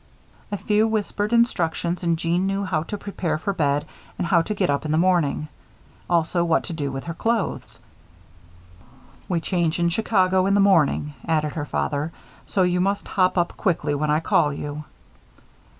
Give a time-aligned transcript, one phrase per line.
[0.51, 3.85] A few whispered instructions and Jeanne knew how to prepare for bed,
[4.17, 5.47] and how to get up in the morning.
[6.09, 7.79] Also what to do with her clothes.
[9.29, 12.11] "We change in Chicago in the morning," added her father;
[12.47, 14.85] "so you must hop up quickly when I call you."